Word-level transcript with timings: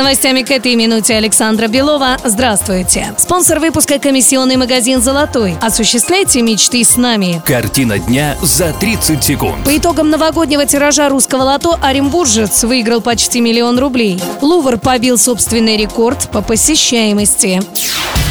Новостями 0.00 0.40
к 0.40 0.50
этой 0.50 0.76
минуте 0.76 1.14
Александра 1.14 1.68
Белова. 1.68 2.16
Здравствуйте. 2.24 3.12
Спонсор 3.18 3.58
выпуска 3.60 3.98
комиссионный 3.98 4.56
магазин 4.56 5.02
«Золотой». 5.02 5.58
Осуществляйте 5.60 6.40
мечты 6.40 6.82
с 6.84 6.96
нами. 6.96 7.42
Картина 7.44 7.98
дня 7.98 8.34
за 8.40 8.72
30 8.72 9.22
секунд. 9.22 9.62
По 9.62 9.76
итогам 9.76 10.08
новогоднего 10.08 10.64
тиража 10.64 11.10
русского 11.10 11.42
лото 11.42 11.78
Оренбуржец 11.82 12.64
выиграл 12.64 13.02
почти 13.02 13.42
миллион 13.42 13.78
рублей. 13.78 14.18
Лувр 14.40 14.78
побил 14.78 15.18
собственный 15.18 15.76
рекорд 15.76 16.30
по 16.30 16.40
посещаемости. 16.40 17.60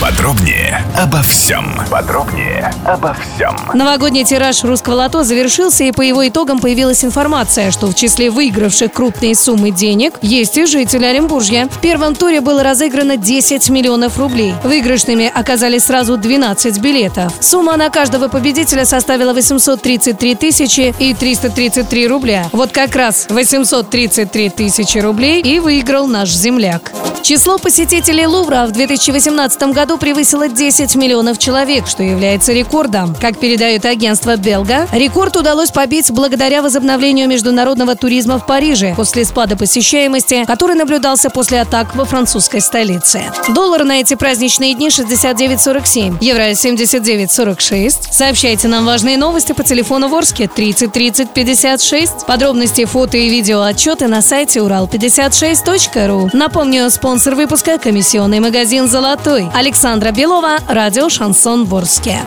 Подробнее 0.00 0.80
обо 0.96 1.20
всем. 1.22 1.74
Подробнее 1.90 2.72
обо 2.84 3.14
всем. 3.14 3.56
Новогодний 3.74 4.24
тираж 4.24 4.62
русского 4.62 4.94
лото 4.94 5.24
завершился, 5.24 5.82
и 5.82 5.90
по 5.90 6.02
его 6.02 6.26
итогам 6.26 6.60
появилась 6.60 7.04
информация, 7.04 7.72
что 7.72 7.88
в 7.88 7.96
числе 7.96 8.30
выигравших 8.30 8.92
крупные 8.92 9.34
суммы 9.34 9.72
денег 9.72 10.14
есть 10.22 10.56
и 10.56 10.66
жители 10.66 11.04
Оренбуржья. 11.04 11.66
В 11.68 11.80
первом 11.80 12.14
туре 12.14 12.40
было 12.40 12.62
разыграно 12.62 13.16
10 13.16 13.70
миллионов 13.70 14.18
рублей. 14.18 14.54
Выигрышными 14.62 15.32
оказались 15.34 15.86
сразу 15.86 16.16
12 16.16 16.78
билетов. 16.78 17.32
Сумма 17.40 17.76
на 17.76 17.90
каждого 17.90 18.28
победителя 18.28 18.84
составила 18.84 19.32
833 19.32 20.36
тысячи 20.36 20.94
и 21.00 21.12
333 21.12 22.06
рубля. 22.06 22.46
Вот 22.52 22.70
как 22.70 22.94
раз 22.94 23.26
833 23.30 24.50
тысячи 24.50 24.98
рублей 24.98 25.42
и 25.42 25.58
выиграл 25.58 26.06
наш 26.06 26.30
земляк. 26.30 26.92
Число 27.22 27.58
посетителей 27.58 28.26
Лувра 28.26 28.64
в 28.66 28.70
2018 28.70 29.60
году 29.74 29.87
превысило 29.96 30.48
10 30.48 30.94
миллионов 30.96 31.38
человек, 31.38 31.86
что 31.86 32.02
является 32.02 32.52
рекордом. 32.52 33.14
Как 33.14 33.38
передает 33.38 33.84
агентство 33.84 34.36
Белга, 34.36 34.86
рекорд 34.92 35.36
удалось 35.36 35.70
побить 35.70 36.10
благодаря 36.10 36.62
возобновлению 36.62 37.28
международного 37.28 37.96
туризма 37.96 38.38
в 38.38 38.46
Париже 38.46 38.94
после 38.96 39.24
спада 39.24 39.56
посещаемости, 39.56 40.44
который 40.44 40.74
наблюдался 40.74 41.30
после 41.30 41.60
атак 41.60 41.94
во 41.94 42.04
французской 42.04 42.60
столице. 42.60 43.22
Доллар 43.54 43.84
на 43.84 44.00
эти 44.00 44.14
праздничные 44.14 44.74
дни 44.74 44.88
69.47, 44.88 46.18
евро 46.20 46.50
79.46. 46.50 48.12
Сообщайте 48.12 48.68
нам 48.68 48.84
важные 48.84 49.16
новости 49.16 49.52
по 49.52 49.62
телефону 49.62 50.08
Ворске 50.08 50.48
30 50.48 50.92
30 50.92 51.30
56. 51.30 52.26
Подробности, 52.26 52.84
фото 52.84 53.16
и 53.16 53.28
видео 53.28 53.62
отчеты 53.62 54.08
на 54.08 54.22
сайте 54.22 54.60
урал56.ру. 54.60 56.30
Напомню, 56.32 56.90
спонсор 56.90 57.34
выпуска– 57.34 57.78
комиссионный 57.82 58.40
магазин 58.40 58.88
«Золотой». 58.88 59.48
Александра 59.78 60.10
Белова, 60.10 60.58
радио 60.66 61.08
«Шансон 61.08 61.64
Ворске». 61.64 62.18